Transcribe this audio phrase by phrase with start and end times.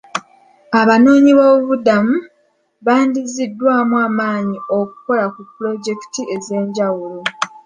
[0.79, 2.15] Abanoonyi b'obubuddamu
[2.85, 7.19] badiziddwaamu amaanyi okukola ku pulojekiti ez'enjawulo.